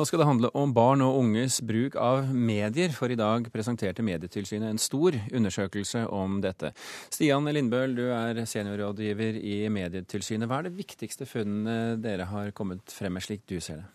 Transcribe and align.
Nå 0.00 0.06
skal 0.08 0.22
det 0.22 0.30
handle 0.30 0.48
om 0.56 0.70
barn 0.72 1.02
og 1.04 1.18
unges 1.18 1.58
bruk 1.60 1.92
av 2.00 2.30
medier, 2.32 2.88
for 2.96 3.12
i 3.12 3.18
dag 3.20 3.44
presenterte 3.52 4.00
Medietilsynet 4.00 4.70
en 4.70 4.80
stor 4.80 5.12
undersøkelse 5.28 6.06
om 6.16 6.38
dette. 6.40 6.70
Stian 7.12 7.44
Lindbøl, 7.44 7.92
du 7.98 8.06
er 8.08 8.40
seniorrådgiver 8.48 9.36
i 9.36 9.58
Medietilsynet. 9.68 10.48
Hva 10.48 10.62
er 10.62 10.70
det 10.70 10.78
viktigste 10.78 11.28
funnene 11.28 11.98
dere 12.00 12.30
har 12.30 12.48
kommet 12.56 12.88
frem 12.96 13.18
med, 13.18 13.26
slik 13.26 13.44
du 13.44 13.58
ser 13.60 13.82
det? 13.82 13.90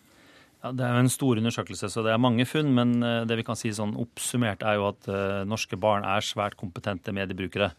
Ja, 0.62 0.70
det 0.70 0.86
er 0.86 0.94
jo 0.94 1.02
en 1.08 1.10
stor 1.16 1.42
undersøkelse, 1.42 1.90
så 1.90 2.06
det 2.06 2.14
er 2.14 2.22
mange 2.22 2.46
funn. 2.46 2.70
Men 2.78 2.94
eh, 3.02 3.24
det 3.26 3.40
vi 3.42 3.48
kan 3.50 3.58
si 3.58 3.74
sånn 3.74 3.98
oppsummert, 3.98 4.62
er 4.62 4.78
jo 4.78 4.86
at 4.92 5.10
uh, 5.10 5.42
norske 5.42 5.74
barn 5.74 6.06
er 6.06 6.22
svært 6.22 6.54
kompetente 6.60 7.10
mediebrukere. 7.18 7.72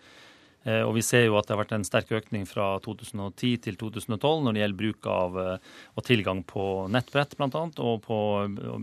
Eh, 0.68 0.84
og 0.84 0.94
vi 0.98 1.04
ser 1.06 1.28
jo 1.28 1.38
at 1.40 1.48
det 1.48 1.56
har 1.56 1.62
vært 1.62 1.76
en 1.78 1.86
sterk 1.88 2.12
økning 2.18 2.44
fra 2.50 2.74
2010 2.84 3.54
til 3.64 3.78
2012 3.80 4.44
når 4.44 4.56
det 4.56 4.64
gjelder 4.64 4.80
bruk 4.82 5.08
av 5.12 5.40
eh, 5.44 5.70
og 5.96 6.06
tilgang 6.08 6.44
på 6.48 6.66
nettbrett 6.92 7.38
bl.a. 7.40 7.64
og 7.86 8.02
på 8.04 8.20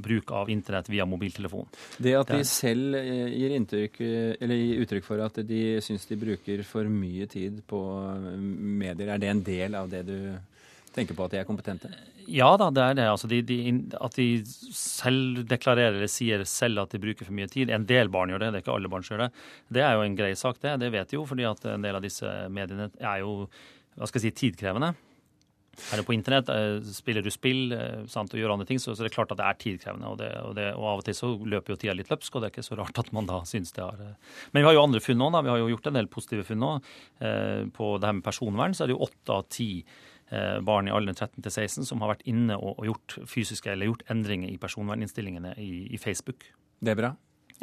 bruk 0.05 0.33
av 0.37 0.53
internett 0.53 0.89
via 0.93 1.07
mobiltelefon. 1.09 1.69
Det 1.99 2.17
at 2.17 2.33
de 2.33 2.41
selv 2.49 2.97
eh, 3.01 3.29
gir, 3.35 3.57
inntrykk, 3.59 4.01
gir 4.01 4.83
uttrykk 4.87 5.07
for 5.07 5.25
at 5.27 5.43
de 5.45 5.63
syns 5.85 6.09
de 6.09 6.21
bruker 6.21 6.65
for 6.69 6.89
mye 6.89 7.29
tid 7.31 7.61
på 7.69 7.85
medier, 8.49 9.15
er 9.15 9.21
det 9.21 9.31
en 9.31 9.45
del 9.45 9.79
av 9.79 9.93
det 9.93 10.05
du 10.09 10.19
tenker 10.95 11.17
på 11.19 11.27
at 11.27 11.35
de 11.35 11.41
er 11.41 11.49
kompetente? 11.49 11.91
Ja 12.31 12.53
da, 12.61 12.71
det 12.75 12.83
er 12.83 12.99
det. 13.01 13.07
Altså 13.11 13.31
de, 13.31 13.41
de, 13.47 13.59
at 13.99 14.19
de 14.19 14.29
selv 14.75 15.45
deklarerer 15.51 15.99
eller 15.99 16.11
sier 16.11 16.45
selv 16.49 16.85
at 16.85 16.95
de 16.95 17.03
bruker 17.03 17.29
for 17.29 17.37
mye 17.37 17.51
tid. 17.51 17.73
En 17.75 17.87
del 17.89 18.13
barn 18.13 18.33
gjør 18.33 18.47
det, 18.47 18.53
det 18.53 18.61
er 18.61 18.67
ikke 18.67 18.77
alle 18.77 18.93
barn 18.93 19.07
som 19.07 19.17
gjør 19.17 19.27
det. 19.27 19.33
Det 19.79 19.85
er 19.85 19.97
jo 19.97 20.05
en 20.07 20.19
grei 20.19 20.35
sak, 20.39 20.61
det. 20.63 20.77
Det 20.83 20.93
vet 20.95 21.11
de 21.11 21.19
jo, 21.19 21.25
fordi 21.29 21.49
at 21.49 21.67
en 21.75 21.85
del 21.85 21.99
av 21.99 22.05
disse 22.05 22.37
mediene 22.53 22.91
er 23.01 23.25
jo 23.25 23.45
hva 23.95 24.09
skal 24.11 24.23
jeg 24.23 24.33
si, 24.33 24.39
tidkrevende. 24.49 24.95
Er 25.93 25.99
du 25.99 26.07
på 26.07 26.15
internett, 26.15 26.49
eh, 26.49 26.81
spiller 26.95 27.23
du 27.23 27.31
spill 27.35 27.73
eh, 27.75 28.05
sant, 28.11 28.33
og 28.33 28.39
gjør 28.39 28.55
andre 28.55 28.67
ting, 28.69 28.79
så, 28.83 28.95
så 28.95 29.05
det 29.05 29.11
er 29.11 29.17
klart 29.17 29.33
at 29.35 29.41
det 29.41 29.47
er 29.49 29.59
tidkrevende. 29.61 30.11
Og, 30.11 30.19
det, 30.21 30.31
og, 30.43 30.55
det, 30.59 30.69
og, 30.77 30.87
av 30.93 31.03
og 31.03 31.07
til 31.07 31.19
så 31.19 31.31
løper 31.35 31.75
jo 31.75 31.79
tida 31.83 31.97
litt 31.99 32.11
løpsk, 32.13 32.35
og 32.35 32.43
det 32.43 32.49
er 32.49 32.55
ikke 32.55 32.67
så 32.67 32.79
rart 32.79 33.01
at 33.03 33.11
man 33.17 33.29
da 33.31 33.41
syns 33.49 33.75
det 33.75 33.83
har 33.83 34.01
eh. 34.03 34.41
Men 34.55 34.63
vi 34.63 34.69
har 34.69 34.77
jo 34.79 34.85
andre 34.87 35.03
funn 35.03 35.27
òg. 35.27 35.39
Vi 35.43 35.53
har 35.53 35.63
jo 35.63 35.71
gjort 35.75 35.91
en 35.91 35.99
del 35.99 36.11
positive 36.13 36.47
funn 36.47 36.67
òg. 36.67 36.91
På 37.75 37.95
det 37.99 38.11
her 38.11 38.19
med 38.19 38.27
personvern 38.27 38.75
så 38.77 38.85
er 38.85 38.91
det 38.91 38.97
jo 38.97 39.07
åtte 39.09 39.39
av 39.39 39.47
ti 39.51 39.69
barn 40.65 40.89
i 40.89 40.93
alderen 40.95 41.19
13 41.19 41.43
til 41.45 41.53
16 41.53 41.89
som 41.89 42.01
har 42.03 42.15
vært 42.15 42.25
inne 42.31 42.57
og, 42.57 42.79
og 42.79 42.89
gjort 42.89 43.17
fysiske 43.31 43.71
eller 43.71 43.91
gjort 43.91 44.07
endringer 44.11 44.51
i 44.51 44.61
personverninnstillingene 44.61 45.53
i, 45.61 45.87
i 45.95 46.01
Facebook. 46.01 46.47
Det 46.81 46.95
er 46.95 47.01
bra? 47.01 47.13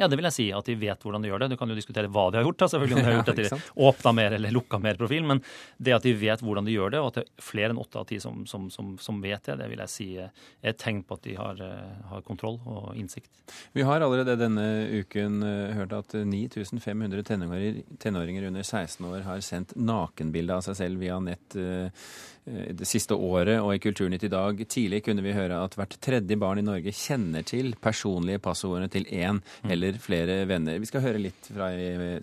Ja, 0.00 0.08
det 0.08 0.16
vil 0.16 0.26
jeg 0.26 0.34
si. 0.34 0.46
At 0.56 0.68
de 0.68 0.76
vet 0.78 1.04
hvordan 1.04 1.22
de 1.22 1.28
gjør 1.28 1.44
det. 1.44 1.50
Du 1.52 1.58
kan 1.60 1.70
jo 1.70 1.76
diskutere 1.76 2.10
hva 2.12 2.28
de 2.32 2.40
har 2.40 2.46
gjort. 2.46 2.58
Da, 2.62 2.68
selvfølgelig 2.72 2.96
om 2.96 3.02
de 3.02 3.08
har 3.08 3.16
gjort 3.18 3.30
det 3.30 3.48
til 3.48 3.84
åpna 3.88 4.12
mer 4.16 4.36
eller 4.38 4.54
lukka 4.54 4.80
mer 4.82 4.98
profil. 5.00 5.26
Men 5.28 5.42
det 5.76 5.96
at 5.98 6.06
de 6.06 6.14
vet 6.16 6.42
hvordan 6.44 6.68
de 6.68 6.76
gjør 6.76 6.94
det, 6.94 7.02
og 7.02 7.10
at 7.10 7.20
det 7.20 7.24
er 7.26 7.46
flere 7.46 7.74
enn 7.74 7.82
åtte 7.82 8.00
av 8.00 8.08
ti 8.08 8.18
som, 8.22 8.42
som, 8.48 8.68
som, 8.72 8.94
som, 9.02 9.20
vet 9.22 9.44
det, 9.46 9.58
det 9.60 9.68
vil 9.70 9.84
jeg 9.84 9.92
si 9.92 10.08
er 10.18 10.32
et 10.72 10.80
tegn 10.80 11.02
på 11.06 11.18
at 11.18 11.26
de 11.28 11.36
har, 11.38 11.62
eh, 11.62 11.94
har, 12.10 12.24
kontroll 12.26 12.58
og 12.64 12.92
innsikt. 12.98 13.30
Vi 13.76 13.84
har 13.86 14.00
allerede 14.00 14.38
denne 14.40 14.66
uken 15.02 15.42
eh, 15.46 15.76
hørt 15.76 15.94
at 15.96 16.16
9500 16.16 17.24
tenåringer, 17.28 17.82
tenåringer 18.02 18.48
under 18.48 18.64
16 18.64 19.06
år 19.12 19.26
har 19.28 19.42
sendt 19.44 19.76
nakenbilde 19.76 20.56
av 20.56 20.64
seg 20.66 20.78
selv 20.78 21.02
via 21.02 21.20
nett 21.22 21.58
eh, 21.58 22.06
det 22.44 22.86
siste 22.88 23.14
året. 23.14 23.60
Og 23.62 23.76
i 23.76 23.82
Kulturnytt 23.82 24.24
i 24.26 24.32
dag 24.32 24.58
tidlig 24.66 25.02
kunne 25.06 25.22
vi 25.24 25.34
høre 25.36 25.60
at 25.62 25.76
hvert 25.78 25.94
tredje 26.02 26.38
barn 26.40 26.58
i 26.58 26.66
Norge 26.66 26.94
kjenner 26.94 27.44
til 27.46 27.74
personlige 27.80 28.42
passordene 28.42 28.90
til 28.90 29.06
én 29.06 29.38
mm. 29.38 29.70
eller 29.70 29.81
eller 29.82 30.02
flere 30.02 30.42
venner. 30.48 30.78
Vi 30.78 30.90
skal 30.90 31.02
høre 31.04 31.22
litt 31.22 31.48
fra 31.50 31.70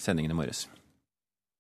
sendingen 0.02 0.32
i 0.32 0.38
morges. 0.38 0.68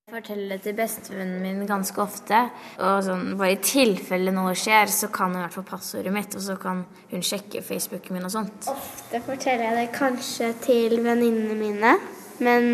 Jeg 0.09 0.23
forteller 0.23 0.55
det 0.55 0.63
til 0.65 0.73
bestevennen 0.73 1.41
min 1.43 1.67
ganske 1.69 2.01
ofte. 2.01 2.37
Og 2.81 3.03
sånn, 3.05 3.35
bare 3.37 3.53
i 3.53 3.59
tilfelle 3.61 4.31
noe 4.33 4.55
skjer, 4.57 4.89
så 4.89 5.11
kan 5.13 5.35
hun 5.35 5.37
i 5.37 5.43
hvert 5.43 5.57
fall 5.59 5.67
passordet 5.67 6.13
mitt, 6.15 6.33
og 6.33 6.41
så 6.41 6.55
kan 6.57 6.81
hun 7.11 7.25
sjekke 7.25 7.61
Facebooken 7.61 8.17
min 8.17 8.25
og 8.25 8.33
sånt. 8.33 8.71
Ofte 8.73 9.21
forteller 9.27 9.67
jeg 9.67 9.77
det 9.77 9.91
kanskje 9.93 10.49
til 10.65 10.97
venninnene 11.05 11.59
mine, 11.59 11.93
men 12.41 12.71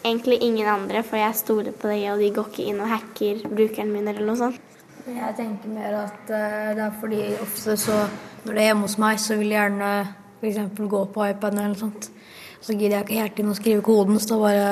egentlig 0.00 0.40
ingen 0.40 0.70
andre, 0.78 1.02
for 1.04 1.20
jeg 1.20 1.36
stoler 1.42 1.76
på 1.76 1.92
dem, 1.92 2.06
og 2.14 2.24
de 2.24 2.32
går 2.38 2.48
ikke 2.54 2.68
inn 2.72 2.80
og 2.80 2.88
hacker 2.94 3.44
brukeren 3.50 3.92
min 3.92 4.08
eller 4.08 4.24
noe 4.24 4.40
sånt. 4.40 4.64
Jeg 5.08 5.36
tenker 5.36 5.72
mer 5.72 6.02
at 6.06 6.32
uh, 6.32 6.72
det 6.76 6.84
er 6.84 6.96
fordi 7.00 7.22
ofte 7.40 7.76
så 7.80 8.00
når 8.46 8.54
det 8.54 8.62
er 8.62 8.70
hjemme 8.70 8.88
hos 8.88 8.98
meg, 9.00 9.20
så 9.20 9.36
vil 9.36 9.52
jeg 9.52 9.60
gjerne 9.60 9.92
f.eks. 10.40 10.80
gå 10.88 11.04
på 11.12 11.28
iPaden 11.34 11.60
eller 11.60 11.74
noe 11.74 11.80
sånt. 11.80 12.10
Så 12.60 12.74
gidder 12.74 12.98
jeg 12.98 13.06
ikke 13.06 13.20
helt 13.22 13.42
inn 13.42 13.52
å 13.52 13.56
skrive 13.56 13.84
koden, 13.86 14.18
så 14.20 14.34
da 14.34 14.38
bare 14.42 14.68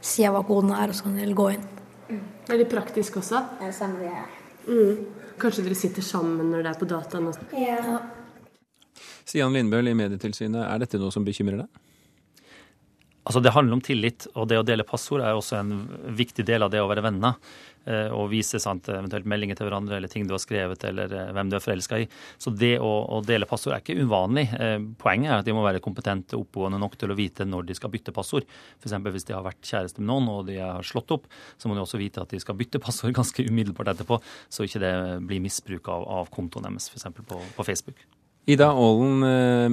sier 0.00 0.26
jeg 0.26 0.34
hva 0.34 0.44
koden 0.46 0.74
er, 0.74 0.90
og 0.90 0.98
så 0.98 1.06
kan 1.06 1.18
dere 1.18 1.36
gå 1.38 1.48
inn. 1.54 1.66
Mm. 2.08 2.22
Er 2.48 2.60
det 2.60 2.68
praktisk 2.72 3.18
også? 3.20 3.42
Ja, 3.62 3.72
samme 3.74 4.02
det. 4.02 4.24
Mm. 4.68 5.04
Kanskje 5.38 5.64
dere 5.66 5.78
sitter 5.78 6.04
sammen 6.04 6.50
når 6.50 6.64
det 6.64 6.72
er 6.72 6.80
på 6.80 6.88
dataen? 6.90 7.28
Ja. 7.54 7.98
Stian 9.28 9.54
Lindbøl 9.54 9.90
i 9.90 9.94
Medietilsynet, 9.96 10.64
er 10.64 10.82
dette 10.82 11.00
noe 11.00 11.14
som 11.14 11.26
bekymrer 11.26 11.62
deg? 11.62 11.84
Altså 13.28 13.42
Det 13.44 13.52
handler 13.52 13.76
om 13.76 13.84
tillit, 13.84 14.24
og 14.34 14.46
det 14.48 14.56
å 14.56 14.64
dele 14.64 14.86
passord 14.88 15.20
er 15.20 15.36
også 15.36 15.58
en 15.58 15.72
viktig 16.16 16.46
del 16.48 16.64
av 16.64 16.70
det 16.72 16.80
å 16.80 16.88
være 16.88 17.04
venner. 17.04 17.36
Eh, 17.88 18.08
og 18.12 18.30
vise 18.32 18.58
sant, 18.60 18.88
eventuelt 18.92 19.28
meldinger 19.28 19.56
til 19.56 19.68
hverandre 19.68 19.96
eller 19.96 20.10
ting 20.12 20.26
du 20.28 20.34
har 20.34 20.42
skrevet 20.42 20.82
eller 20.88 21.12
eh, 21.14 21.30
hvem 21.36 21.48
du 21.48 21.56
er 21.56 21.64
forelska 21.64 22.00
i. 22.02 22.08
Så 22.40 22.52
det 22.52 22.74
å, 22.84 22.90
å, 23.16 23.20
dele 23.24 23.48
passord 23.48 23.76
er 23.76 23.84
ikke 23.84 23.96
uvanlig. 24.00 24.46
Eh, 24.56 24.76
poenget 25.00 25.32
er 25.32 25.42
at 25.42 25.48
de 25.48 25.56
må 25.56 25.64
være 25.64 25.82
kompetente 25.84 26.36
og 26.36 26.46
oppegående 26.46 26.80
nok 26.82 26.98
til 27.00 27.14
å 27.14 27.18
vite 27.18 27.48
når 27.48 27.70
de 27.70 27.78
skal 27.78 27.92
bytte 27.94 28.16
passord. 28.16 28.48
F.eks. 28.82 28.98
hvis 29.08 29.28
de 29.30 29.36
har 29.36 29.46
vært 29.46 29.60
kjæreste 29.60 30.04
med 30.04 30.10
noen 30.10 30.28
og 30.34 30.44
de 30.50 30.60
har 30.60 30.84
slått 30.84 31.16
opp, 31.16 31.28
så 31.56 31.70
må 31.70 31.78
de 31.78 31.84
også 31.84 32.00
vite 32.00 32.24
at 32.24 32.32
de 32.34 32.42
skal 32.44 32.58
bytte 32.58 32.82
passord 32.82 33.16
ganske 33.20 33.44
umiddelbart 33.44 33.94
etterpå, 33.94 34.20
så 34.52 34.68
ikke 34.68 34.84
det 34.84 34.94
blir 35.28 35.44
misbruk 35.44 35.92
av, 35.92 36.08
av 36.20 36.32
kontoen 36.34 36.68
deres, 36.68 36.88
f.eks. 36.92 37.12
På, 37.28 37.40
på 37.56 37.68
Facebook. 37.68 38.08
Ida 38.48 38.70
Aalen 38.72 39.18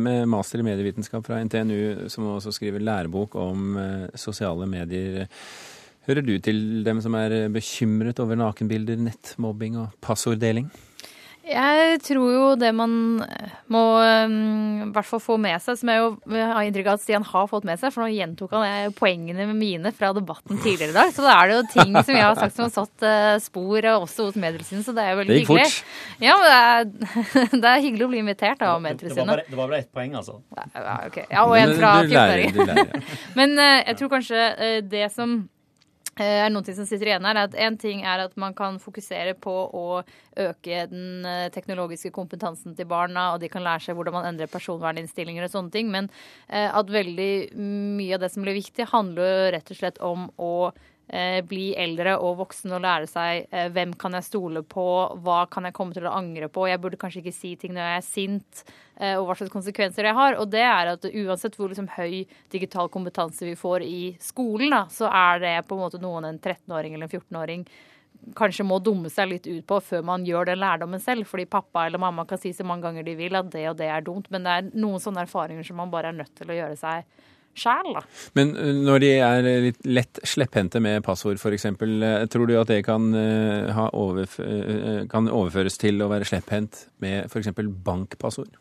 med 0.01 0.25
master 0.27 0.59
i 0.59 0.65
medievitenskap 0.67 1.23
fra 1.23 1.37
NTNU, 1.39 2.09
som 2.11 2.25
også 2.33 2.51
skriver 2.51 2.83
lærebok 2.83 3.37
om 3.39 3.77
sosiale 4.19 4.67
medier. 4.67 5.29
Hører 6.09 6.25
du 6.25 6.33
til 6.43 6.83
dem 6.83 6.99
som 7.01 7.15
er 7.15 7.47
bekymret 7.53 8.19
over 8.19 8.35
nakenbilder, 8.35 8.99
nettmobbing 8.99 9.79
og 9.79 9.95
passorddeling? 10.03 10.67
Jeg 11.45 11.99
tror 12.01 12.29
jo 12.33 12.45
det 12.57 12.71
man 12.73 12.93
må 13.69 13.81
um, 14.01 14.37
i 14.87 14.89
hvert 14.95 15.05
fall 15.05 15.21
få 15.21 15.35
med 15.41 15.61
seg, 15.61 15.77
som 15.77 15.91
jeg 15.91 16.01
jo 16.01 16.07
har 16.33 16.65
inntrykk 16.65 16.89
av 16.89 16.97
at 16.97 17.03
Stian 17.03 17.27
har 17.27 17.45
fått 17.51 17.67
med 17.69 17.77
seg, 17.81 17.93
for 17.93 18.01
nå 18.01 18.09
gjentok 18.15 18.55
han 18.57 18.95
poengene 18.97 19.45
mine 19.53 19.91
fra 19.93 20.09
debatten 20.15 20.57
tidligere 20.57 20.93
i 20.93 20.97
dag. 20.97 21.13
Så 21.13 21.25
da 21.25 21.35
er 21.37 21.51
det 21.51 21.59
jo 21.59 21.63
ting 21.75 21.93
som 21.99 22.17
jeg 22.17 22.25
har 22.25 22.39
sagt 22.39 22.57
som 22.57 22.65
har 22.65 22.73
satt 22.73 23.07
spor 23.45 23.89
også 23.93 24.29
hos 24.29 24.39
Medietilsynet, 24.41 24.87
så 24.87 24.97
det 24.97 25.05
er 25.05 25.13
jo 25.13 25.21
veldig 25.21 25.39
hyggelig. 25.39 25.61
Det 25.61 25.69
gikk 25.69 25.79
fort. 25.79 26.21
Ja, 26.25 26.37
men 26.41 26.49
det 26.49 26.59
er, 26.59 27.49
det 27.61 27.73
er, 27.73 27.83
hyggelig 27.85 28.07
å 28.07 28.11
bli 28.15 28.23
invitert 28.25 28.65
av 28.65 28.81
Medietilsynet. 28.81 29.49
Det 29.49 29.59
var 29.59 29.69
bare 29.69 29.83
ett 29.85 29.91
poeng, 29.93 30.15
altså? 30.17 30.39
Ja, 30.57 30.99
okay. 31.05 31.27
ja 31.29 31.45
og 31.45 31.57
en 31.61 31.75
fra 31.77 31.97
Filmføring. 32.05 33.03
Men 33.37 33.59
jeg 33.59 33.99
tror 33.99 34.17
kanskje 34.17 34.47
det 34.89 35.09
som 35.13 35.43
Eh, 35.45 35.54
er 36.23 36.49
noen 36.51 36.63
ting 36.63 36.77
som 36.77 36.87
sitter 36.87 37.09
igjen 37.11 37.27
her, 37.27 37.41
at 37.43 37.55
En 37.59 37.77
ting 37.77 38.03
er 38.07 38.23
at 38.23 38.37
man 38.39 38.55
kan 38.55 38.79
fokusere 38.79 39.35
på 39.35 39.51
å 39.51 39.85
øke 40.39 40.85
den 40.91 41.25
eh, 41.27 41.49
teknologiske 41.51 42.13
kompetansen 42.15 42.75
til 42.77 42.87
barna, 42.87 43.33
og 43.33 43.43
de 43.43 43.49
kan 43.51 43.63
lære 43.65 43.87
seg 43.87 43.99
hvordan 43.99 44.15
man 44.15 44.29
endrer 44.31 44.51
personverninnstillinger 44.51 45.47
og 45.47 45.51
sånne 45.51 45.75
ting. 45.75 45.91
Men 45.91 46.09
eh, 46.47 46.69
at 46.71 46.91
veldig 46.91 47.57
mye 47.59 48.15
av 48.15 48.23
det 48.23 48.31
som 48.31 48.45
blir 48.45 48.55
viktig, 48.55 48.87
handler 48.93 49.51
rett 49.57 49.71
og 49.71 49.81
slett 49.81 49.99
om 49.99 50.29
å 50.39 50.55
Eh, 50.71 50.94
bli 51.45 51.67
eldre 51.77 52.15
og 52.17 52.39
voksen 52.39 52.73
og 52.73 52.81
lære 52.81 53.09
seg 53.09 53.45
eh, 53.53 53.67
hvem 53.73 53.93
kan 53.99 54.17
jeg 54.17 54.25
stole 54.25 54.63
på, 54.65 54.85
hva 55.21 55.43
kan 55.51 55.67
jeg 55.67 55.75
komme 55.77 55.93
til 55.95 56.07
å 56.09 56.15
angre 56.17 56.49
på. 56.49 56.65
Jeg 56.69 56.81
burde 56.81 56.99
kanskje 57.01 57.21
ikke 57.21 57.35
si 57.35 57.53
ting 57.61 57.75
når 57.75 57.85
jeg 57.85 57.99
er 57.99 58.05
sint, 58.07 58.63
eh, 58.97 59.13
og 59.13 59.27
hva 59.27 59.37
slags 59.37 59.53
konsekvenser 59.53 60.09
jeg 60.09 60.17
har. 60.17 60.39
Og 60.41 60.49
det 60.53 60.63
er 60.65 60.93
at 60.95 61.05
uansett 61.05 61.57
hvor 61.59 61.69
liksom, 61.69 61.91
høy 61.97 62.23
digital 62.53 62.89
kompetanse 62.93 63.45
vi 63.45 63.57
får 63.59 63.85
i 63.85 63.99
skolen, 64.23 64.73
da, 64.73 64.85
så 64.91 65.11
er 65.11 65.43
det 65.43 65.57
på 65.69 65.77
en 65.77 65.85
måte 65.85 66.01
noen 66.01 66.31
en 66.31 66.41
13-åring 66.41 66.97
eller 66.97 67.09
en 67.09 67.19
14-åring 67.19 67.67
kanskje 68.33 68.65
må 68.65 68.79
dumme 68.81 69.09
seg 69.11 69.29
litt 69.29 69.45
ut 69.45 69.65
på 69.69 69.77
før 69.83 70.05
man 70.07 70.25
gjør 70.25 70.49
den 70.49 70.61
lærdommen 70.63 71.01
selv. 71.03 71.27
Fordi 71.29 71.45
pappa 71.49 71.85
eller 71.85 72.01
mamma 72.01 72.25
kan 72.25 72.41
si 72.41 72.53
så 72.55 72.65
mange 72.65 72.87
ganger 72.87 73.05
de 73.05 73.15
vil 73.19 73.37
at 73.37 73.51
det 73.53 73.67
og 73.69 73.77
det 73.77 73.91
er 73.91 74.05
dumt, 74.05 74.31
men 74.33 74.47
det 74.47 74.57
er 74.57 74.73
noen 74.73 75.03
sånne 75.03 75.25
erfaringer 75.27 75.67
som 75.67 75.77
man 75.81 75.93
bare 75.93 76.09
er 76.09 76.17
nødt 76.17 76.33
til 76.37 76.49
å 76.49 76.57
gjøre 76.57 76.79
seg 76.79 77.05
sjæl. 77.57 77.93
Men 78.37 78.53
uh, 78.57 78.71
når 78.85 79.03
de 79.03 79.11
er 79.19 79.49
litt 79.69 79.81
lett 79.87 80.21
slepphendte 80.27 80.81
med 80.83 81.03
passord 81.05 81.39
f.eks., 81.39 81.69
uh, 81.71 82.25
tror 82.31 82.49
du 82.49 82.57
at 82.59 82.71
det 82.71 82.81
kan, 82.87 83.07
overf 83.85 84.37
kan 85.11 85.31
overføres 85.31 85.79
til 85.81 86.03
å 86.03 86.11
være 86.11 86.27
slepphendt 86.27 86.85
med 87.03 87.31
f.eks. 87.31 87.51
bankpassord? 87.85 88.53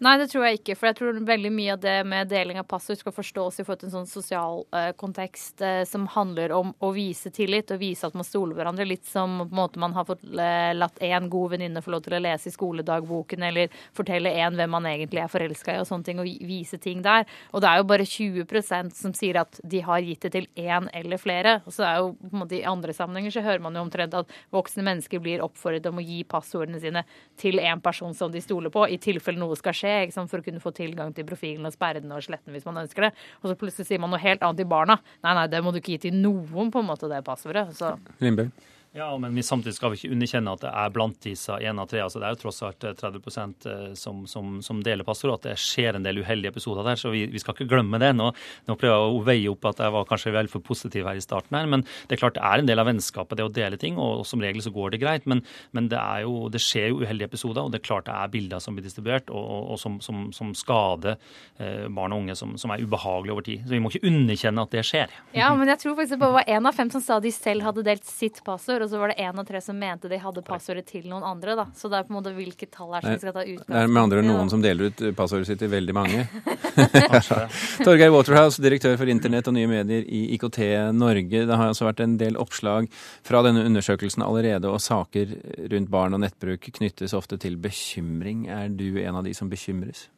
Nei, 0.00 0.14
det 0.16 0.30
tror 0.32 0.46
jeg 0.46 0.56
ikke. 0.56 0.74
For 0.80 0.88
jeg 0.88 0.96
tror 0.96 1.18
veldig 1.28 1.50
mye 1.52 1.74
av 1.74 1.80
det 1.82 1.98
med 2.08 2.30
deling 2.32 2.56
av 2.56 2.64
passord 2.64 2.96
skal 2.96 3.12
forstås 3.12 3.58
i 3.60 3.64
forhold 3.66 3.82
til 3.82 3.88
en 3.90 3.96
sånn 3.98 4.06
sosial 4.08 4.62
eh, 4.72 4.94
kontekst 4.96 5.60
eh, 5.60 5.82
som 5.84 6.06
handler 6.14 6.54
om 6.56 6.70
å 6.80 6.88
vise 6.96 7.28
tillit 7.36 7.68
og 7.74 7.82
vise 7.82 8.08
at 8.08 8.16
man 8.16 8.24
stoler 8.24 8.56
hverandre. 8.56 8.86
Litt 8.88 9.04
som 9.04 9.42
på 9.42 9.50
en 9.50 9.58
måte 9.58 9.82
man 9.82 9.92
har 9.92 10.06
fått 10.08 10.24
eh, 10.24 10.70
latt 10.72 10.96
én 11.04 11.28
god 11.28 11.52
venninne 11.52 11.82
få 11.84 11.92
lov 11.92 12.06
til 12.06 12.16
å 12.16 12.20
lese 12.24 12.48
i 12.48 12.54
skoledagboken, 12.54 13.44
eller 13.50 13.76
fortelle 13.98 14.32
én 14.40 14.56
hvem 14.56 14.72
man 14.72 14.88
egentlig 14.88 15.20
er 15.20 15.34
forelska 15.34 15.74
i, 15.76 15.82
og 15.82 15.90
sånne 15.90 16.08
ting, 16.08 16.24
og 16.24 16.48
vise 16.48 16.80
ting 16.80 17.04
der. 17.04 17.28
Og 17.52 17.60
det 17.60 17.68
er 17.68 17.82
jo 17.82 17.88
bare 17.92 18.08
20% 18.08 18.96
som 19.02 19.12
sier 19.20 19.42
at 19.42 19.60
de 19.60 19.84
har 19.84 20.00
gitt 20.08 20.24
det 20.24 20.32
til 20.38 20.48
én 20.56 20.88
eller 20.96 21.20
flere. 21.20 21.58
Og 21.66 21.76
så 21.76 21.84
er 21.90 22.00
jo 22.00 22.14
på 22.22 22.32
en 22.32 22.46
måte 22.46 22.56
I 22.62 22.62
andre 22.72 22.96
sammenhenger 22.96 23.36
så 23.36 23.44
hører 23.44 23.66
man 23.68 23.76
jo 23.76 23.84
omtrent 23.84 24.16
at 24.16 24.32
voksne 24.56 24.88
mennesker 24.88 25.20
blir 25.20 25.44
oppfordret 25.44 25.92
om 25.92 26.00
å 26.00 26.08
gi 26.08 26.24
passordene 26.24 26.80
sine 26.80 27.04
til 27.36 27.60
en 27.60 27.84
person 27.84 28.16
som 28.16 28.32
de 28.32 28.40
stoler 28.40 28.72
på, 28.72 28.88
i 28.88 28.96
tilfelle 28.96 29.44
noe 29.44 29.60
skal 29.60 29.76
skje 29.76 29.89
liksom, 30.06 30.28
for 30.30 30.40
å 30.40 30.46
kunne 30.46 30.62
få 30.62 30.72
tilgang 30.76 31.14
til 31.16 31.26
profilen 31.28 31.68
og 31.68 31.74
sperre 31.74 32.02
den 32.02 32.12
og 32.14 32.24
slette 32.24 32.48
den 32.48 32.56
hvis 32.56 32.66
man 32.68 32.82
ønsker 32.82 33.08
det. 33.08 33.12
Og 33.42 33.50
så 33.50 33.58
plutselig 33.60 33.88
sier 33.90 34.02
man 34.02 34.12
noe 34.14 34.22
helt 34.22 34.42
annet 34.46 34.62
til 34.62 34.70
barna. 34.70 34.98
Nei, 35.26 35.36
nei, 35.38 35.46
det 35.52 35.62
må 35.64 35.72
du 35.74 35.80
ikke 35.82 35.96
gi 35.96 36.04
til 36.08 36.18
noen, 36.18 36.72
på 36.72 36.82
en 36.82 36.90
måte, 36.90 37.10
det 37.10 37.22
passordet. 37.26 37.68
Så. 37.78 37.94
Lindberg. 38.22 38.54
Ja, 38.92 39.18
men 39.18 39.34
vi 39.34 39.42
samtidig 39.42 39.76
skal 39.76 39.92
vi 39.92 40.00
ikke 40.00 40.16
underkjenne 40.16 40.50
at 40.56 40.62
det 40.64 40.70
er 40.74 40.90
blant 40.90 41.18
disse 41.22 41.54
én 41.62 41.78
av 41.78 41.86
tre. 41.86 42.00
altså 42.02 42.18
Det 42.18 42.26
er 42.26 42.32
jo 42.34 42.38
tross 42.40 42.56
alt 42.66 42.82
30 42.82 43.20
eh, 43.22 43.50
eh, 43.70 43.82
som, 43.94 44.24
som, 44.26 44.56
som 44.66 44.80
deler 44.82 45.06
passord, 45.06 45.36
at 45.36 45.44
det 45.46 45.52
skjer 45.62 45.94
en 45.94 46.02
del 46.02 46.18
uheldige 46.18 46.50
episoder 46.50 46.82
der. 46.82 46.98
Så 46.98 47.12
vi, 47.14 47.20
vi 47.30 47.38
skal 47.38 47.54
ikke 47.54 47.68
glemme 47.70 48.00
det. 48.02 48.08
Nå, 48.18 48.32
nå 48.66 48.76
prøver 48.80 48.96
jeg 48.96 49.12
å 49.14 49.20
veie 49.28 49.52
opp 49.52 49.68
at 49.70 49.82
jeg 49.84 49.94
var 49.94 50.08
kanskje 50.10 50.32
vel 50.34 50.50
for 50.50 50.66
positiv 50.66 51.06
her 51.06 51.20
i 51.20 51.22
starten 51.22 51.54
her. 51.54 51.68
Men 51.70 51.84
det 52.10 52.16
er 52.16 52.22
klart 52.24 52.34
det 52.40 52.42
er 52.48 52.64
en 52.64 52.70
del 52.72 52.82
av 52.82 52.90
vennskapet, 52.90 53.38
det 53.38 53.46
å 53.46 53.52
dele 53.60 53.78
ting. 53.78 53.94
Og, 53.94 54.24
og 54.24 54.26
som 54.26 54.42
regel 54.42 54.66
så 54.66 54.74
går 54.74 54.96
det 54.96 55.00
greit. 55.04 55.30
Men, 55.30 55.44
men 55.70 55.86
det, 55.92 56.02
jo, 56.26 56.50
det, 56.50 56.64
skjer 56.66 56.90
jo 56.90 57.04
uheldige 57.04 57.30
episoder, 57.30 57.62
og 57.62 57.70
det 57.70 57.78
er 57.84 57.86
klart 57.86 58.10
det 58.10 58.18
er 58.18 58.34
bilder 58.34 58.66
som 58.66 58.74
blir 58.74 58.88
distribuert, 58.88 59.30
og, 59.30 59.38
og, 59.38 59.70
og 59.76 59.80
som, 59.84 60.02
som, 60.02 60.50
skader 60.58 61.14
eh, 61.62 61.86
barn 61.86 62.18
og 62.18 62.24
unge, 62.24 62.34
som, 62.42 62.74
er 62.74 62.82
ubehagelige 62.82 63.38
over 63.38 63.46
tid. 63.46 63.62
Så 63.62 63.78
vi 63.78 63.82
må 63.86 63.94
ikke 63.94 64.10
underkjenne 64.10 64.66
at 64.66 64.74
det 64.74 64.84
skjer. 64.90 65.14
Ja, 65.38 65.54
men 65.54 65.70
jeg 65.70 65.84
tror 65.84 65.94
faktisk 66.02 66.18
det 66.18 66.34
var 66.34 66.50
én 66.58 66.66
av 66.66 66.74
fem 66.74 66.90
som 66.90 67.06
sa 67.06 67.22
de 67.22 67.30
selv 67.30 67.70
hadde 67.70 67.86
delt 67.86 68.10
sitt 68.10 68.42
passord, 68.42 68.79
og 68.84 68.90
så 68.92 69.00
var 69.00 69.12
det 69.12 69.22
én 69.22 69.38
av 69.40 69.46
tre 69.48 69.60
som 69.64 69.78
mente 69.78 70.10
de 70.10 70.18
hadde 70.20 70.42
passordet 70.46 70.86
til 70.88 71.08
noen 71.10 71.24
andre. 71.26 71.56
da. 71.58 71.66
Så 71.76 71.90
det 71.90 72.00
er 72.00 72.08
på 72.08 72.14
en 72.14 72.18
måte 72.18 72.34
hvilket 72.36 72.72
tall 72.74 72.94
er 72.96 73.04
som 73.04 73.14
vi 73.14 73.22
skal 73.22 73.34
ta 73.36 73.44
utgangspunkt 73.44 73.72
Det 73.74 73.82
er 73.82 73.90
med 73.94 74.02
andre 74.02 74.24
noen 74.26 74.52
som 74.52 74.62
deler 74.64 74.90
ut 74.90 75.02
passordet 75.16 75.50
sitt 75.50 75.60
til 75.62 75.72
veldig 75.72 75.96
mange. 75.96 76.26
Torgeir 77.86 78.12
Waterhouse, 78.14 78.62
direktør 78.62 78.96
for 79.00 79.10
internett 79.10 79.48
og 79.50 79.56
nye 79.56 79.70
medier 79.70 80.06
i 80.06 80.22
IKT 80.36 80.60
Norge. 80.96 81.44
Det 81.48 81.58
har 81.60 81.72
altså 81.72 81.88
vært 81.88 82.04
en 82.04 82.16
del 82.20 82.38
oppslag 82.40 82.88
fra 83.26 83.42
denne 83.46 83.64
undersøkelsen 83.68 84.24
allerede, 84.26 84.70
og 84.70 84.82
saker 84.84 85.36
rundt 85.72 85.92
barn 85.92 86.16
og 86.16 86.24
nettbruk 86.24 86.70
knyttes 86.80 87.16
ofte 87.16 87.40
til 87.40 87.58
bekymring. 87.60 88.48
Er 88.52 88.68
du 88.68 89.00
en 89.02 89.20
av 89.20 89.26
de 89.26 89.34
som 89.36 89.50
bekymres? 89.50 90.08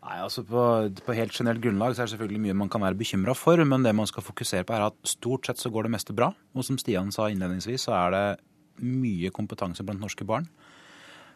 Nei, 0.00 0.16
altså 0.24 0.42
på, 0.48 0.60
på, 1.04 1.14
helt 1.16 1.34
generelt 1.36 1.60
grunnlag 1.60 1.92
så 1.92 2.02
er 2.02 2.08
det 2.08 2.14
selvfølgelig 2.14 2.42
mye 2.46 2.56
man 2.62 2.70
kan 2.72 2.80
være 2.80 2.96
bekymra 2.96 3.34
for, 3.36 3.60
men 3.68 3.84
det 3.84 3.92
man 3.96 4.08
skal 4.08 4.24
fokusere 4.24 4.64
på 4.64 4.72
er 4.72 4.86
at 4.86 4.96
stort 5.04 5.48
sett 5.48 5.60
så 5.60 5.72
går 5.72 5.86
det 5.86 5.92
meste 5.92 6.16
bra. 6.16 6.30
Og 6.56 6.64
som 6.64 6.78
Stian 6.80 7.12
sa 7.12 7.28
innledningsvis, 7.28 7.84
så 7.88 7.96
er 7.98 8.14
det 8.14 8.24
mye 8.80 9.32
kompetanse 9.36 9.84
blant 9.84 10.00
norske 10.00 10.24
barn. 10.24 10.48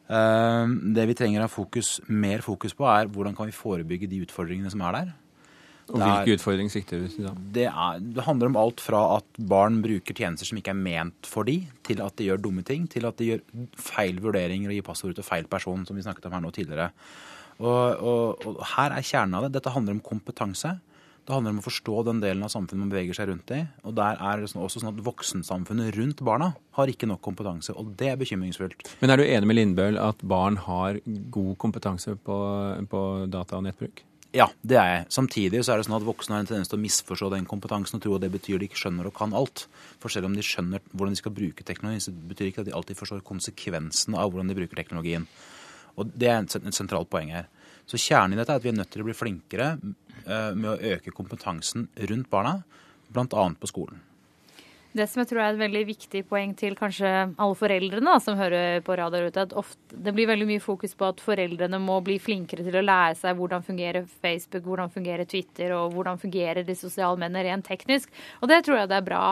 Uh, 0.04 0.64
det 0.96 1.04
vi 1.08 1.16
trenger 1.16 1.42
å 1.42 1.46
ha 1.46 1.52
fokus, 1.52 1.98
mer 2.08 2.44
fokus 2.44 2.72
på, 2.76 2.88
er 2.88 3.12
hvordan 3.12 3.36
kan 3.36 3.50
vi 3.50 3.56
forebygge 3.56 4.08
de 4.08 4.22
utfordringene 4.24 4.72
som 4.72 4.84
er 4.88 4.96
der. 4.96 5.12
Og 5.92 6.00
Hvilke 6.00 6.38
utfordringer 6.38 6.72
sikter 6.72 7.02
du 7.02 7.10
til 7.12 7.26
da? 7.28 7.34
Det, 7.36 7.66
er, 7.68 8.00
det, 8.00 8.24
handler 8.24 8.48
om 8.48 8.56
alt 8.56 8.80
fra 8.80 9.02
at 9.18 9.40
barn 9.50 9.82
bruker 9.84 10.16
tjenester 10.16 10.48
som 10.48 10.56
ikke 10.56 10.72
er 10.72 10.80
ment 10.80 11.28
for 11.28 11.44
de, 11.44 11.58
til 11.84 12.00
at 12.00 12.16
de 12.16 12.30
gjør 12.30 12.40
dumme 12.46 12.64
ting, 12.64 12.86
til 12.88 13.04
at 13.04 13.20
de 13.20 13.34
gjør 13.34 13.42
feil 13.76 14.22
vurderinger 14.24 14.72
og 14.72 14.78
gir 14.78 14.86
passordet 14.86 15.20
til 15.20 15.28
feil 15.28 15.48
person, 15.50 15.84
som 15.84 15.98
vi 15.98 16.04
snakket 16.06 16.30
om 16.30 16.36
her 16.38 16.44
nå 16.46 16.52
tidligere. 16.56 16.88
Og, 17.60 18.02
og, 18.02 18.46
og, 18.46 18.58
her 18.74 18.96
er 18.96 19.06
kjernen 19.06 19.38
av 19.38 19.46
det. 19.46 19.54
Dette 19.58 19.72
handler 19.74 19.96
om 19.96 20.02
kompetanse. 20.04 20.76
Det 21.24 21.32
handler 21.32 21.54
om 21.54 21.60
å 21.62 21.64
forstå 21.64 22.02
den 22.10 22.18
delen 22.20 22.44
av 22.44 22.50
samfunnet 22.52 22.82
man 22.82 22.90
beveger 22.92 23.16
seg 23.16 23.30
rundt 23.30 23.52
i. 23.56 23.62
Og 23.88 23.94
der 23.96 24.18
er 24.20 24.42
det 24.42 24.50
også 24.52 24.82
sånn 24.82 24.90
at 24.90 25.04
voksensamfunnet 25.06 25.94
rundt 25.96 26.20
barna 26.26 26.50
har 26.76 26.90
ikke 26.92 27.08
nok 27.08 27.22
kompetanse, 27.24 27.72
og 27.72 27.94
det 28.00 28.10
er 28.12 28.18
bekymringsfullt. 28.20 28.90
Men 29.00 29.14
er 29.14 29.20
du 29.20 29.24
enig 29.24 29.48
med 29.48 29.56
Lindbøl 29.56 30.00
at 30.02 30.20
barn 30.20 30.58
har 30.66 31.00
god 31.32 31.54
kompetanse 31.62 32.18
på, 32.20 32.40
på 32.90 33.06
data 33.32 33.56
og 33.56 33.64
nettbruk? 33.64 34.04
Ja, 34.34 34.48
det 34.66 34.76
er 34.80 34.88
jeg. 34.90 35.02
Samtidig 35.14 35.60
så 35.62 35.72
er 35.72 35.78
det 35.78 35.86
sånn 35.86 35.94
at 35.94 36.04
voksne 36.04 36.34
har 36.34 36.42
en 36.42 36.48
tendens 36.48 36.66
til 36.66 36.80
å 36.80 36.82
misforstå 36.82 37.28
den 37.30 37.44
kompetansen 37.46 38.00
og 38.00 38.02
tro 38.02 38.16
at 38.16 38.24
det 38.24 38.32
betyr 38.34 38.58
de 38.58 38.66
ikke 38.66 38.80
skjønner 38.80 39.06
og 39.06 39.14
kan 39.14 39.32
alt. 39.38 39.68
For 40.02 40.10
selv 40.10 40.26
om 40.26 40.34
de 40.34 40.42
skjønner 40.42 40.82
hvordan 40.90 41.14
de 41.14 41.20
skal 41.20 41.34
bruke 41.36 41.66
teknologi, 41.66 42.02
så 42.02 42.12
betyr 42.12 42.48
det 42.48 42.50
ikke 42.50 42.64
at 42.64 42.68
de 42.68 42.74
alltid 42.74 42.98
forstår 42.98 43.22
konsekvensene 43.28 44.18
av 44.18 44.32
hvordan 44.34 44.50
de 44.50 44.56
bruker 44.58 44.80
teknologien. 44.80 45.28
Og 45.96 46.10
Det 46.14 46.30
er 46.30 46.42
et 46.42 46.74
sentralt 46.74 47.10
poeng 47.10 47.30
her. 47.34 47.48
Så 47.86 48.00
Kjernen 48.00 48.34
i 48.34 48.40
dette 48.40 48.52
er 48.52 48.60
at 48.60 48.64
vi 48.64 48.72
er 48.72 48.78
nødt 48.78 48.90
til 48.94 49.04
å 49.04 49.08
bli 49.08 49.16
flinkere 49.16 49.74
eh, 49.76 50.52
med 50.56 50.70
å 50.72 50.94
øke 50.94 51.12
kompetansen 51.14 51.88
rundt 52.10 52.30
barna, 52.32 52.62
bl.a. 53.12 53.26
på 53.60 53.70
skolen. 53.70 54.00
Det 54.94 55.08
som 55.10 55.24
jeg 55.24 55.32
tror 55.32 55.40
er 55.42 55.56
et 55.56 55.58
veldig 55.58 55.80
viktig 55.88 56.20
poeng 56.30 56.52
til 56.54 56.76
kanskje 56.78 57.08
alle 57.10 57.56
foreldrene 57.58 58.12
da, 58.12 58.20
som 58.22 58.36
hører 58.38 58.78
på 58.86 58.94
radar 58.94 59.24
ute, 59.26 59.42
at 59.42 59.54
ofte, 59.58 59.80
det 59.90 60.12
blir 60.14 60.28
veldig 60.30 60.46
mye 60.52 60.62
fokus 60.62 60.94
på 60.94 61.08
at 61.08 61.22
foreldrene 61.22 61.80
må 61.82 61.96
bli 62.06 62.20
flinkere 62.22 62.62
til 62.62 62.78
å 62.78 62.84
lære 62.84 63.16
seg 63.18 63.34
hvordan 63.40 63.66
fungerer 63.66 64.06
Facebook, 64.22 64.62
hvordan 64.68 64.94
fungerer 64.94 65.26
Twitter 65.26 65.74
og 65.74 65.96
hvordan 65.96 66.22
fungerer 66.22 66.62
de 66.62 66.78
sosiale 66.78 67.18
mennene 67.18 67.42
rent 67.48 67.66
teknisk. 67.66 68.14
Og 68.38 68.52
det 68.52 68.60
tror 68.62 68.84
jeg 68.84 68.92
det 68.94 69.00
er 69.00 69.10
bra 69.10 69.24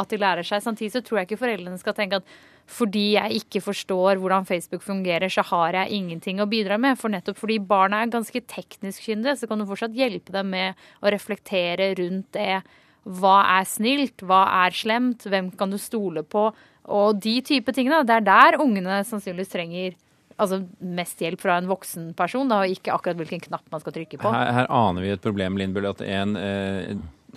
at 0.00 0.08
de 0.08 0.22
lærer 0.24 0.46
seg. 0.46 0.64
Samtidig 0.64 0.94
så 0.96 1.04
tror 1.04 1.20
jeg 1.20 1.28
ikke 1.28 1.42
foreldrene 1.44 1.84
skal 1.84 1.98
tenke 2.00 2.22
at 2.22 2.34
fordi 2.70 3.06
jeg 3.18 3.42
ikke 3.42 3.64
forstår 3.64 4.20
hvordan 4.22 4.46
Facebook 4.48 4.84
fungerer, 4.86 5.28
så 5.28 5.42
har 5.50 5.82
jeg 5.82 6.00
ingenting 6.00 6.40
å 6.40 6.48
bidra 6.48 6.78
med. 6.80 6.96
For 7.00 7.12
nettopp 7.12 7.40
fordi 7.42 7.58
barna 7.60 8.00
er 8.00 8.12
ganske 8.12 8.40
teknisk 8.48 9.08
kyndige, 9.08 9.36
så 9.36 9.50
kan 9.50 9.60
du 9.60 9.68
fortsatt 9.68 9.96
hjelpe 9.96 10.32
dem 10.32 10.52
med 10.54 10.78
å 11.02 11.12
reflektere 11.12 11.92
rundt 11.98 12.30
det. 12.36 12.62
Hva 13.04 13.38
er 13.58 13.68
snilt? 13.68 14.24
Hva 14.26 14.44
er 14.64 14.76
slemt? 14.76 15.24
Hvem 15.28 15.50
kan 15.56 15.72
du 15.72 15.78
stole 15.80 16.24
på? 16.26 16.50
Og 16.90 17.20
de 17.22 17.38
type 17.46 17.72
tingene. 17.76 18.02
Det 18.06 18.18
er 18.18 18.26
der 18.26 18.60
ungene 18.60 19.02
sannsynligvis 19.06 19.52
trenger 19.52 19.98
altså 20.40 20.62
mest 20.80 21.20
hjelp 21.20 21.42
fra 21.42 21.58
en 21.60 21.68
voksen 21.68 22.10
person, 22.16 22.48
og 22.54 22.72
ikke 22.72 22.94
akkurat 22.94 23.18
hvilken 23.18 23.42
knapp 23.44 23.66
man 23.72 23.82
skal 23.82 23.92
trykke 23.96 24.20
på. 24.20 24.30
Her, 24.32 24.52
her 24.56 24.70
aner 24.72 25.04
vi 25.04 25.12
et 25.12 25.24
problem, 25.24 25.58
Lindbøl, 25.60 25.90
at 25.90 26.00
en 26.06 26.36
eh, 26.40 26.94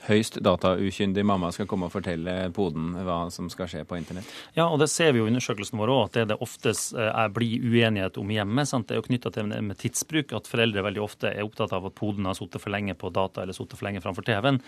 høyst 0.07 0.39
dataukyndig 0.43 1.23
mamma 1.25 1.51
skal 1.53 1.67
komme 1.69 1.87
og 1.87 1.93
fortelle 1.93 2.35
poden 2.55 2.93
hva 3.05 3.27
som 3.33 3.49
skal 3.51 3.69
skje 3.71 3.83
på 3.87 3.97
internett? 3.99 4.27
Ja, 4.57 4.67
og 4.67 4.79
det 4.81 4.89
ser 4.91 5.13
vi 5.13 5.21
jo 5.21 5.27
i 5.27 5.31
undersøkelsen 5.31 5.79
vår 5.79 5.93
òg, 5.93 6.03
at 6.07 6.17
det 6.17 6.25
det 6.33 6.39
oftest 6.43 6.93
eh, 6.97 7.27
blir 7.33 7.63
uenighet 7.63 8.17
om 8.21 8.31
hjemme. 8.33 8.65
Sant? 8.69 8.87
Det 8.89 8.97
er 8.97 9.01
jo 9.01 9.07
knytta 9.07 9.31
til 9.33 9.49
med 9.53 9.77
tidsbruk, 9.79 10.33
at 10.35 10.49
foreldre 10.49 10.83
veldig 10.85 11.03
ofte 11.03 11.31
er 11.31 11.45
opptatt 11.45 11.75
av 11.75 11.87
at 11.89 11.97
poden 11.97 12.27
har 12.29 12.37
sittet 12.37 12.63
for 12.63 12.73
lenge 12.73 12.95
på 12.99 13.11
data 13.13 13.43
eller 13.43 13.55
sittet 13.55 13.79
for 13.79 13.87
lenge 13.87 14.03
framfor 14.03 14.25
TV-en. 14.27 14.59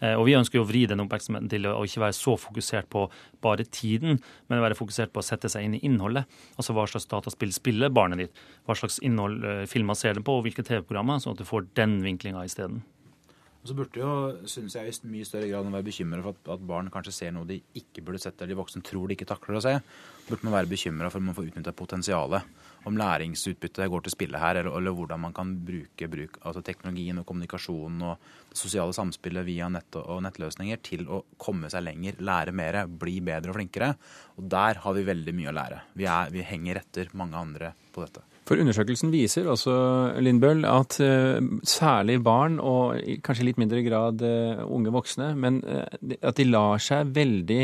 Eh, 0.00 0.14
og 0.16 0.26
vi 0.28 0.36
ønsker 0.38 0.60
jo 0.60 0.66
å 0.66 0.70
vri 0.70 0.84
den 0.90 1.04
oppmerksomheten 1.04 1.50
til 1.52 1.68
å 1.70 1.82
ikke 1.86 2.04
være 2.06 2.18
så 2.18 2.36
fokusert 2.40 2.90
på 2.92 3.06
bare 3.44 3.66
tiden, 3.68 4.20
men 4.50 4.64
være 4.64 4.78
fokusert 4.78 5.14
på 5.14 5.22
å 5.22 5.26
sette 5.26 5.50
seg 5.52 5.66
inn 5.66 5.78
i 5.78 5.84
innholdet. 5.86 6.30
Altså 6.56 6.76
hva 6.76 6.86
slags 6.90 7.08
dataspill 7.10 7.54
spiller 7.54 7.92
barnet 7.92 8.24
ditt, 8.24 8.46
hva 8.66 8.76
slags 8.78 9.00
innhold 9.04 9.44
eh, 9.46 9.64
filmer 9.70 9.98
ser 9.98 10.18
det 10.18 10.26
på, 10.26 10.38
og 10.38 10.46
hvilke 10.48 10.66
TV-programmer, 10.66 11.22
sånn 11.22 11.36
at 11.36 11.44
du 11.44 11.48
får 11.48 11.70
den 11.78 12.00
vinklinga 12.04 12.44
isteden. 12.48 12.82
Så 13.62 13.76
burde 13.78 14.00
jo, 14.00 14.12
synes 14.50 14.74
jeg, 14.74 14.90
i 14.90 15.08
mye 15.12 15.26
større 15.26 15.46
grad 15.46 15.68
være 15.70 15.86
bekymra 15.86 16.18
for 16.24 16.34
at, 16.34 16.48
at, 16.56 16.64
barn 16.66 16.88
kanskje 16.90 17.14
ser 17.14 17.34
noe 17.34 17.46
de 17.46 17.60
ikke 17.78 18.02
burde 18.02 18.18
sett, 18.18 18.34
eller 18.40 18.56
de 18.56 18.58
voksne 18.58 18.82
tror 18.82 19.06
de 19.06 19.14
ikke 19.14 19.28
takler 19.30 19.60
å 19.60 19.62
se. 19.62 19.76
Burde 20.26 20.48
man 20.48 20.56
være 20.56 20.70
bekymra 20.72 21.10
for 21.12 21.22
om 21.22 21.28
man 21.30 21.36
får 21.36 21.52
utnytta 21.52 21.74
potensialet. 21.78 22.48
Om 22.90 22.98
læringsutbyttet 22.98 23.86
går 23.92 24.02
til 24.02 24.14
spille 24.16 24.40
her, 24.42 24.58
eller, 24.58 24.74
eller, 24.80 24.96
hvordan 24.98 25.22
man 25.22 25.36
kan 25.36 25.54
bruke 25.62 26.08
bruk, 26.10 26.40
altså 26.42 26.64
teknologien 26.66 27.22
og 27.22 27.28
kommunikasjonen 27.28 28.02
og 28.08 28.26
det 28.50 28.58
sosiale 28.58 28.96
samspillet 28.96 29.46
via 29.46 29.70
nett 29.70 29.94
og, 30.00 30.08
og 30.16 30.24
nettløsninger 30.26 30.82
til 30.82 31.06
å 31.06 31.22
komme 31.38 31.70
seg 31.70 31.86
lenger, 31.86 32.18
lære 32.18 32.56
mer, 32.58 32.82
bli 32.90 33.20
bedre 33.22 33.54
og 33.54 33.60
flinkere. 33.60 33.92
Og 34.42 34.50
der 34.50 34.82
har 34.82 34.98
vi 34.98 35.06
veldig 35.06 35.38
mye 35.38 35.54
å 35.54 35.56
lære. 35.60 35.80
Vi, 35.94 36.10
er, 36.10 36.34
vi 36.34 36.42
henger 36.50 36.82
etter 36.82 37.14
mange 37.14 37.38
andre 37.38 37.74
på 37.94 38.02
dette. 38.02 38.26
For 38.48 38.58
undersøkelsen 38.58 39.12
viser 39.14 39.46
også, 39.46 39.72
Lindbøll, 40.18 40.64
at 40.66 40.96
uh, 40.98 41.38
særlig 41.62 42.18
barn, 42.26 42.58
og 42.58 42.98
kanskje 43.22 43.44
i 43.44 43.51
litt 43.52 43.60
mindre 43.60 43.82
grad 43.86 44.22
uh, 44.24 44.62
unge 44.66 44.92
voksne, 44.94 45.32
men 45.38 45.60
uh, 45.62 45.84
at 46.20 46.38
de 46.38 46.48
lar 46.48 46.82
seg 46.82 47.12
veldig 47.14 47.62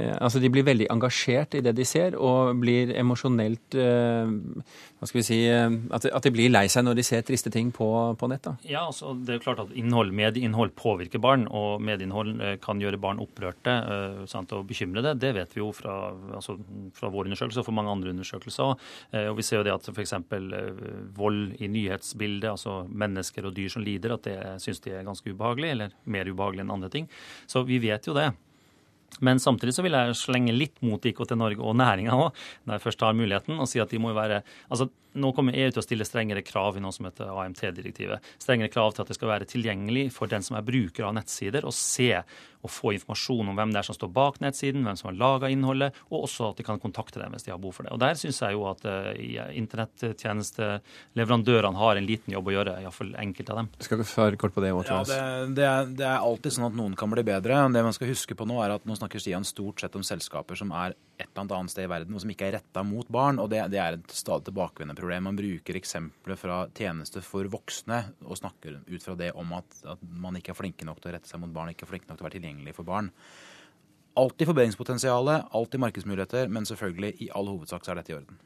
Altså 0.00 0.40
de 0.40 0.48
blir 0.48 0.64
veldig 0.64 0.86
engasjert 0.92 1.56
i 1.58 1.60
det 1.64 1.74
de 1.76 1.84
ser, 1.84 2.14
og 2.16 2.54
blir 2.62 2.92
emosjonelt 2.96 3.74
Hva 3.74 5.08
skal 5.08 5.18
vi 5.18 5.24
si 5.26 5.38
at, 5.50 6.06
de 6.24 6.32
blir 6.32 6.52
lei 6.52 6.62
seg 6.72 6.86
når 6.86 6.96
de 6.96 7.04
ser 7.04 7.24
triste 7.26 7.50
ting 7.52 7.68
på, 7.74 7.88
på 8.16 8.28
nett. 8.30 8.46
Da. 8.46 8.54
Ja, 8.64 8.86
altså 8.86 9.12
det 9.18 9.34
er 9.34 9.42
klart 9.42 9.60
at 9.64 9.74
innhold, 9.76 10.14
medieinnhold 10.16 10.72
påvirker 10.78 11.20
barn, 11.20 11.44
og 11.52 11.82
medieinnhold 11.84 12.62
kan 12.64 12.80
gjøre 12.80 13.00
barn 13.02 13.20
opprørte 13.20 13.74
sant, 14.30 14.54
og 14.56 14.64
bekymrede. 14.70 15.12
Det 15.20 15.34
vet 15.36 15.52
vi 15.56 15.60
jo 15.60 15.68
fra, 15.76 15.98
altså, 16.38 16.56
fra 16.96 17.12
vår 17.12 17.28
undersøkelse 17.28 17.60
og 17.60 17.68
fra 17.68 17.76
mange 17.76 17.92
andre 17.98 18.14
undersøkelser. 18.14 18.88
Og 19.26 19.36
vi 19.36 19.46
ser 19.46 19.60
jo 19.60 19.66
det 19.68 19.76
at 19.76 19.90
f.eks. 19.92 20.16
Eh, 20.40 20.70
vold 21.16 21.54
i 21.58 21.68
nyhetsbildet, 21.68 22.50
altså 22.50 22.84
mennesker 22.88 23.46
og 23.48 23.54
dyr 23.56 23.70
som 23.72 23.84
lider, 23.84 24.14
at 24.14 24.26
det 24.26 24.36
syns 24.62 24.80
de 24.84 24.94
er 24.94 25.06
ganske 25.06 25.29
ubehagelig, 25.34 25.74
eller 25.74 25.96
mer 26.04 26.30
ubehagelig 26.30 26.64
enn 26.64 26.74
andre 26.76 26.90
ting. 26.92 27.10
Så 27.50 27.64
vi 27.68 27.80
vet 27.82 28.06
jo 28.08 28.16
det. 28.16 28.30
Men 29.20 29.42
samtidig 29.42 29.74
så 29.76 29.84
vil 29.84 29.98
jeg 29.98 30.18
slenge 30.18 30.54
litt 30.54 30.78
mot 30.86 31.04
IKT 31.04 31.34
Norge 31.38 31.64
og 31.64 31.76
næringa 31.80 32.16
òg, 32.16 32.42
når 32.64 32.76
jeg 32.76 32.86
først 32.86 33.06
har 33.06 33.18
muligheten, 33.18 33.60
og 33.60 33.70
si 33.70 33.82
at 33.82 33.90
de 33.90 34.02
må 34.02 34.14
være 34.16 34.42
altså 34.70 34.90
nå 35.18 35.32
kommer 35.34 35.56
EU 35.58 35.72
til 35.72 35.80
å 35.80 35.84
stille 35.84 36.04
strengere 36.06 36.42
krav 36.46 36.76
i 36.78 36.80
noe 36.82 36.92
som 36.94 37.06
heter 37.08 37.30
AMT-direktivet. 37.34 38.18
Strengere 38.38 38.70
krav 38.72 38.90
til 38.94 39.02
at 39.04 39.10
det 39.10 39.16
skal 39.18 39.32
være 39.32 39.48
tilgjengelig 39.50 40.04
for 40.14 40.26
den 40.30 40.42
som 40.46 40.54
er 40.58 40.66
bruker 40.66 41.02
av 41.08 41.14
nettsider, 41.16 41.62
å 41.66 41.72
se 41.74 42.12
og 42.60 42.68
få 42.68 42.92
informasjon 42.92 43.48
om 43.50 43.56
hvem 43.56 43.72
det 43.72 43.80
er 43.80 43.86
som 43.88 43.96
står 43.96 44.10
bak 44.12 44.36
nettsiden, 44.44 44.84
hvem 44.84 44.98
som 44.98 45.08
har 45.08 45.20
laga 45.20 45.48
innholdet, 45.52 45.90
og 46.10 46.18
også 46.26 46.42
at 46.50 46.58
de 46.60 46.64
kan 46.66 46.82
kontakte 46.82 47.18
dem 47.22 47.32
hvis 47.34 47.44
de 47.46 47.52
har 47.54 47.62
behov 47.62 47.74
for 47.78 47.84
det. 47.86 47.92
Og 47.96 48.00
Der 48.02 48.14
syns 48.20 48.38
jeg 48.44 48.52
jo 48.52 48.62
at 48.68 48.80
uh, 48.84 48.90
internettjenesteleverandørene 49.56 51.80
har 51.80 51.94
en 51.96 52.08
liten 52.08 52.30
jobb 52.36 52.46
å 52.50 52.54
gjøre, 52.58 52.78
iallfall 52.84 53.12
enkelte 53.22 53.52
av 53.54 53.58
dem. 53.62 53.68
Skal 53.86 54.00
du 54.02 54.06
svare 54.08 54.40
kort 54.40 54.54
på 54.54 54.64
det? 54.64 54.70
Ja, 54.76 54.80
det, 55.08 55.20
det, 55.56 55.64
er, 55.64 55.82
det, 55.88 56.06
er, 56.06 56.18
alltid 56.20 56.50
sånn 56.58 56.68
at 56.68 56.76
noen 56.76 56.94
kan 57.00 57.08
bli 57.12 57.22
bedre. 57.26 57.52
Det 57.72 57.86
man 57.86 57.96
skal 57.96 58.12
huske 58.12 58.34
på 58.36 58.44
nå, 58.48 58.56
er 58.60 58.70
at 58.76 58.84
nå 58.84 58.92
snakker 59.00 59.22
Stian 59.22 59.46
stort 59.48 59.82
sett 59.82 59.96
om 59.98 60.04
selskaper 60.06 60.58
som 60.58 60.72
er 60.76 60.94
et 61.20 61.28
eller 61.28 61.56
annet 61.58 61.72
sted 61.72 61.88
i 61.88 61.90
verden, 61.90 62.14
og 62.14 62.22
som 62.22 62.32
ikke 62.32 62.48
er 62.48 62.56
retta 62.58 62.84
mot 62.86 63.08
barn. 63.12 63.40
og 63.42 63.50
Det, 63.52 63.62
det 63.72 63.80
er 63.82 63.98
et 63.98 64.14
stadig 64.14 64.48
tilbakevendende 64.48 64.98
problem. 65.00 65.26
Man 65.28 65.38
bruker 65.40 65.78
eksempler 65.80 66.38
fra 66.40 66.60
tjenester 66.76 67.24
for 67.24 67.48
voksne 67.52 68.02
og 68.24 68.38
snakker 68.40 68.80
ut 68.86 69.06
fra 69.06 69.16
det 69.18 69.32
om 69.38 69.56
at, 69.58 69.80
at 69.96 70.04
man 70.04 70.38
ikke 70.38 70.54
er 70.54 70.60
flinke 70.60 70.88
nok 70.88 71.00
til 71.00 71.12
å 71.12 71.16
rette 71.16 71.30
seg 71.30 71.42
mot 71.42 71.52
barn, 71.54 71.72
ikke 71.74 71.88
er 71.88 71.94
flinke 71.94 72.10
nok 72.10 72.20
til 72.20 72.26
å 72.26 72.30
være 72.30 72.38
tilgjengelig 72.38 72.76
for 72.76 72.88
barn. 72.88 73.10
Alltid 74.20 74.50
forbedringspotensial, 74.50 75.28
alltid 75.50 75.80
markedsmuligheter, 75.80 76.48
men 76.52 76.66
selvfølgelig 76.68 77.14
i 77.24 77.30
all 77.36 77.50
hovedsak 77.50 77.86
så 77.86 77.94
er 77.94 78.00
dette 78.00 78.14
i 78.14 78.18
orden. 78.18 78.40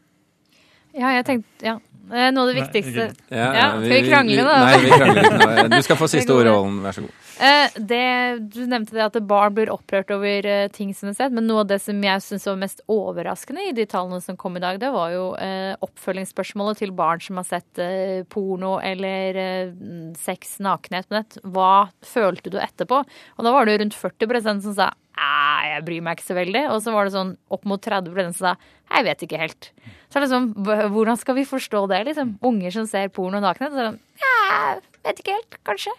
Ja, 0.95 1.11
jeg 1.19 1.27
tenkte, 1.27 1.67
ja. 1.67 1.81
Noe 2.05 2.43
av 2.43 2.51
det 2.51 2.57
viktigste 2.59 3.05
ja, 3.33 3.45
ja, 3.57 3.69
Skal 3.79 3.89
vi 3.89 4.01
krangle, 4.05 4.43
da? 4.45 4.57
Nei, 4.67 4.81
vi 4.83 4.91
krangler 4.93 5.25
ikke 5.25 5.39
nå. 5.41 5.69
Du 5.73 5.85
skal 5.87 5.97
få 5.97 6.09
siste 6.13 6.35
ordet, 6.35 6.53
Ålen. 6.53 6.81
Vær 6.85 6.97
så 6.97 7.05
god. 7.07 7.21
Eh, 7.49 7.77
det, 7.91 8.01
du 8.53 8.61
nevnte 8.71 8.95
det 8.95 9.07
at 9.07 9.17
barn 9.27 9.55
blir 9.57 9.73
opprørt 9.73 10.13
over 10.15 10.47
uh, 10.47 10.67
ting 10.75 10.93
som 10.95 11.09
er 11.11 11.17
sett, 11.17 11.35
men 11.35 11.49
noe 11.49 11.65
av 11.65 11.71
det 11.73 11.81
som 11.83 11.99
jeg 12.05 12.23
syns 12.23 12.45
var 12.47 12.61
mest 12.61 12.85
overraskende 12.93 13.65
i 13.71 13.73
de 13.75 13.87
tallene 13.91 14.21
som 14.23 14.37
kom 14.39 14.59
i 14.59 14.63
dag, 14.63 14.79
det 14.83 14.93
var 14.95 15.15
jo 15.15 15.25
uh, 15.33 15.73
oppfølgingsspørsmålet 15.87 16.83
til 16.85 16.93
barn 16.95 17.25
som 17.25 17.41
har 17.41 17.49
sett 17.49 17.83
porno 18.31 18.77
eller 18.85 19.41
sex, 20.21 20.59
nakenhet 20.63 21.09
på 21.09 21.17
nett. 21.17 21.39
Hva 21.57 21.89
følte 22.05 22.53
du 22.53 22.61
etterpå? 22.63 23.01
Og 23.01 23.49
da 23.49 23.55
var 23.55 23.67
det 23.67 23.81
rundt 23.81 23.97
40% 23.99 24.69
som 24.69 24.77
sa 24.77 24.93
jeg 25.15 25.85
bryr 25.87 26.05
meg 26.05 26.19
ikke 26.19 26.27
så 26.27 26.37
veldig. 26.39 26.65
Og 26.75 26.81
så 26.85 26.95
var 26.95 27.07
det 27.07 27.15
sånn 27.15 27.35
opp 27.55 27.69
mot 27.69 27.83
30 27.83 28.33
som 28.33 28.35
sa 28.39 28.55
jeg 28.95 29.07
vet 29.07 29.23
ikke 29.27 29.41
helt. 29.41 29.71
Så 30.13 30.23
liksom, 30.23 30.51
hvordan 30.65 31.19
skal 31.19 31.39
vi 31.39 31.47
forstå 31.49 31.87
det, 31.91 32.03
liksom? 32.11 32.37
Unger 32.45 32.75
som 32.75 32.89
ser 32.91 33.09
porno 33.15 33.41
nakne? 33.43 33.71
sånn, 33.75 34.01
jeg 34.21 34.83
vet 35.07 35.23
ikke 35.23 35.39
helt, 35.39 35.57
kanskje. 35.67 35.95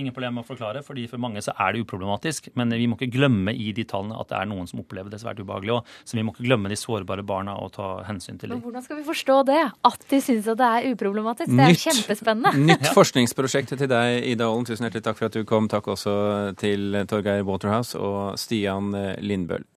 Ingen 0.00 0.14
problem 0.16 0.38
med 0.38 0.46
å 0.46 0.48
forklare, 0.48 0.80
fordi 0.86 1.04
for 1.10 1.20
mange 1.20 1.42
så 1.44 1.52
er 1.60 1.74
det 1.74 1.82
uproblematisk. 1.84 2.48
Men 2.56 2.72
vi 2.72 2.86
må 2.88 2.96
ikke 2.96 3.10
glemme 3.12 3.52
i 3.52 3.72
de 3.76 3.84
tallene 3.88 4.16
at 4.16 4.30
det 4.30 4.38
er 4.38 4.48
noen 4.48 4.68
som 4.70 4.80
opplever 4.80 5.12
det 5.12 5.20
svært 5.20 5.42
ubehagelig 5.42 5.74
òg. 5.74 5.90
Så 6.08 6.16
vi 6.16 6.24
må 6.24 6.32
ikke 6.32 6.46
glemme 6.46 6.72
de 6.72 6.78
sårbare 6.80 7.24
barna 7.28 7.58
og 7.60 7.74
ta 7.76 7.90
hensyn 8.08 8.40
til 8.40 8.48
dem. 8.48 8.56
Men 8.56 8.64
hvordan 8.64 8.86
skal 8.86 9.00
vi 9.02 9.04
forstå 9.10 9.36
det? 9.50 9.60
At 9.90 10.06
de 10.08 10.22
syns 10.24 10.48
at 10.48 10.62
det 10.62 10.70
er 10.78 10.88
uproblematisk? 10.94 11.52
Det 11.52 11.66
er 11.66 11.74
nytt, 11.74 11.84
kjempespennende. 11.84 12.54
Nytt 12.72 12.88
forskningsprosjekt 12.96 13.76
til 13.76 13.90
deg, 13.92 14.22
Ida 14.32 14.48
Ålen. 14.48 14.64
Tusen 14.68 14.88
hjertelig 14.88 15.04
takk 15.10 15.20
for 15.20 15.28
at 15.28 15.36
du 15.36 15.44
kom. 15.48 15.68
Takk 15.72 15.92
også 15.92 16.14
til 16.62 17.02
Torgeir 17.10 17.44
Waterhouse 17.44 18.00
og 18.00 18.40
Stian 18.40 18.94
Lindbøl. 19.20 19.68